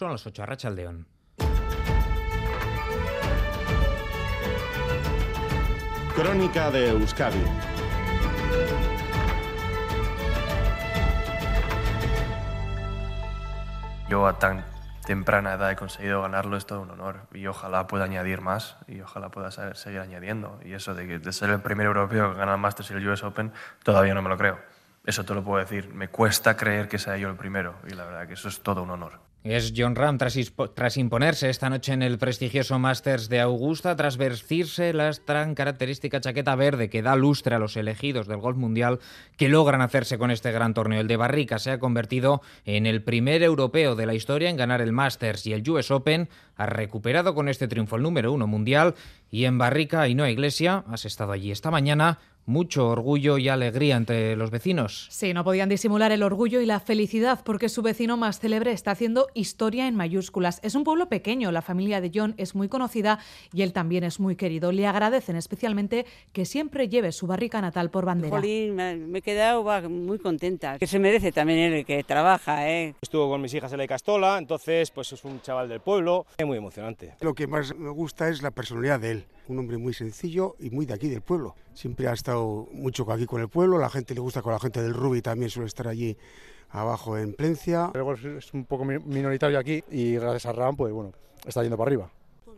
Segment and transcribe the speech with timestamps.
[0.00, 1.06] Son los 8 a Rachaldeón.
[6.16, 7.44] Crónica de Euskadi.
[14.08, 14.64] Yo a tan
[15.04, 17.26] temprana edad he conseguido ganarlo, es todo un honor.
[17.34, 20.58] Y ojalá pueda añadir más y ojalá pueda seguir añadiendo.
[20.64, 23.06] Y eso de, que, de ser el primer europeo que gana el Masters y el
[23.06, 24.58] US Open, todavía no me lo creo.
[25.04, 25.92] Eso te lo puedo decir.
[25.92, 27.74] Me cuesta creer que sea yo el primero.
[27.86, 29.29] Y la verdad que eso es todo un honor.
[29.42, 34.92] Es John Ram tras, imponerse esta noche en el prestigioso Masters de Augusta, tras vestirse
[34.92, 38.98] la tan característica chaqueta verde que da lustre a los elegidos del golf mundial
[39.38, 41.00] que logran hacerse con este gran torneo.
[41.00, 44.82] El de Barrica se ha convertido en el primer europeo de la historia en ganar
[44.82, 46.28] el Masters y el US Open.
[46.56, 48.94] Ha recuperado con este triunfo el número uno mundial
[49.30, 53.96] y en Barrica, y no Iglesia, has estado allí esta mañana, mucho orgullo y alegría
[53.96, 55.06] entre los vecinos.
[55.10, 58.90] Sí, no podían disimular el orgullo y la felicidad porque su vecino más célebre está
[58.90, 60.58] haciendo historia en mayúsculas.
[60.62, 63.20] Es un pueblo pequeño, la familia de John es muy conocida
[63.52, 64.72] y él también es muy querido.
[64.72, 68.36] Le agradecen especialmente que siempre lleve su barrica natal por bandera.
[68.36, 72.68] Jolín, me he quedado muy contenta, que se merece también el que trabaja.
[72.68, 72.94] ¿eh?
[73.00, 76.46] Estuvo con mis hijas en la Castola, entonces pues es un chaval del pueblo, es
[76.46, 77.14] muy emocionante.
[77.20, 80.70] Lo que más me gusta es la personalidad de él un hombre muy sencillo y
[80.70, 81.54] muy de aquí del pueblo.
[81.74, 84.82] Siempre ha estado mucho aquí con el pueblo, la gente le gusta con la gente
[84.82, 86.16] del Rubi, también suele estar allí
[86.70, 87.90] abajo en Plencia.
[87.94, 91.12] El golf es un poco minoritario aquí y gracias a Ram, pues bueno,
[91.46, 92.10] está yendo para arriba.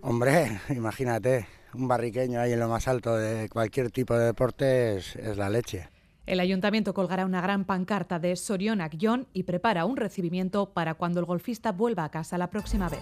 [0.03, 5.17] Hombre, imagínate, un barriqueño ahí en lo más alto de cualquier tipo de deporte es,
[5.17, 5.89] es la leche.
[6.25, 11.19] El ayuntamiento colgará una gran pancarta de Sorionak John y prepara un recibimiento para cuando
[11.19, 13.01] el golfista vuelva a casa la próxima vez.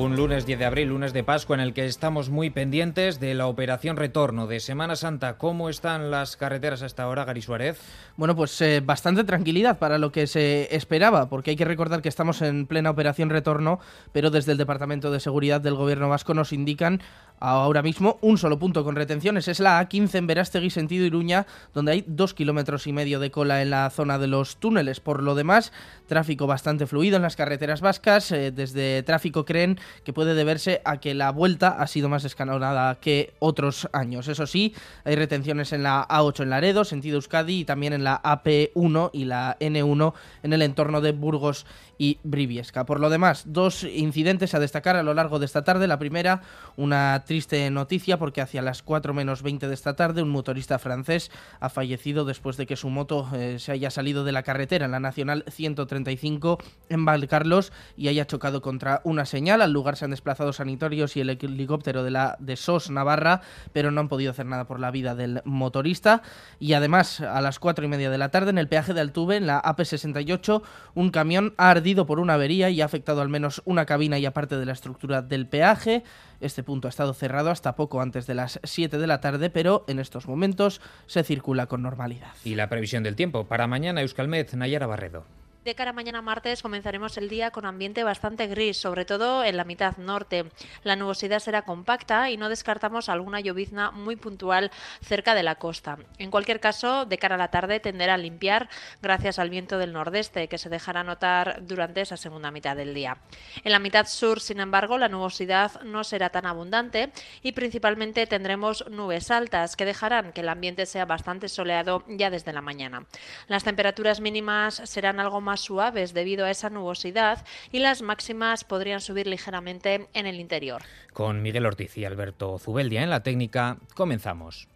[0.00, 3.34] Un lunes 10 de abril, lunes de Pascua, en el que estamos muy pendientes de
[3.34, 5.36] la operación retorno de Semana Santa.
[5.36, 7.78] ¿Cómo están las carreteras hasta ahora, Gary Suárez?
[8.16, 12.08] Bueno, pues eh, bastante tranquilidad para lo que se esperaba, porque hay que recordar que
[12.08, 13.78] estamos en plena operación retorno,
[14.10, 17.02] pero desde el Departamento de Seguridad del Gobierno Vasco nos indican
[17.40, 19.48] ahora mismo un solo punto con retenciones.
[19.48, 23.62] Es la A15 en Verástegui, sentido Iruña, donde hay dos kilómetros y medio de cola
[23.62, 25.00] en la zona de los túneles.
[25.00, 25.72] Por lo demás,
[26.06, 28.30] tráfico bastante fluido en las carreteras vascas.
[28.32, 32.96] Eh, desde tráfico creen que puede deberse a que la vuelta ha sido más escalonada
[33.00, 34.28] que otros años.
[34.28, 34.74] Eso sí,
[35.04, 39.24] hay retenciones en la A8 en Laredo, sentido Euskadi, y también en la AP1 y
[39.24, 40.12] la N1
[40.42, 41.66] en el entorno de Burgos
[41.98, 42.86] y Briviesca.
[42.86, 45.86] Por lo demás, dos incidentes a destacar a lo largo de esta tarde.
[45.86, 46.40] La primera,
[46.76, 51.30] una triste noticia porque hacia las 4 menos 20 de esta tarde un motorista francés
[51.60, 54.90] ha fallecido después de que su moto eh, se haya salido de la carretera en
[54.90, 56.58] la Nacional 135
[56.88, 59.62] en Valcarlos y haya chocado contra una señal.
[59.62, 63.42] Al lugar se han desplazado sanitarios y el helicóptero de la de SOS Navarra,
[63.72, 66.22] pero no han podido hacer nada por la vida del motorista.
[66.58, 69.36] Y además, a las 4 y media de la tarde, en el peaje de Altuve,
[69.36, 70.62] en la AP68,
[70.96, 74.26] un camión ha ardido por una avería y ha afectado al menos una cabina y
[74.26, 76.02] aparte de la estructura del peaje.
[76.40, 79.84] Este punto ha estado cerrado hasta poco antes de las 7 de la tarde, pero
[79.88, 82.32] en estos momentos se circula con normalidad.
[82.44, 85.24] Y la previsión del tiempo para mañana Euskalmet, Nayara Barredo.
[85.70, 89.56] De cara a mañana martes comenzaremos el día con ambiente bastante gris, sobre todo en
[89.56, 90.46] la mitad norte.
[90.82, 95.96] La nubosidad será compacta y no descartamos alguna llovizna muy puntual cerca de la costa.
[96.18, 98.68] En cualquier caso, de cara a la tarde tenderá a limpiar
[99.00, 103.18] gracias al viento del nordeste que se dejará notar durante esa segunda mitad del día.
[103.62, 108.84] En la mitad sur, sin embargo, la nubosidad no será tan abundante y principalmente tendremos
[108.90, 113.06] nubes altas que dejarán que el ambiente sea bastante soleado ya desde la mañana.
[113.46, 119.00] Las temperaturas mínimas serán algo más suaves debido a esa nubosidad y las máximas podrían
[119.00, 120.82] subir ligeramente en el interior.
[121.12, 124.68] Con Miguel Ortiz y Alberto Zubeldia en la técnica, comenzamos.